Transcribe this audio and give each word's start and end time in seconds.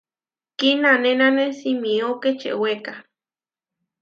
Kinanénane 0.57 1.47
simió 1.59 2.07
kečeweka. 2.21 2.93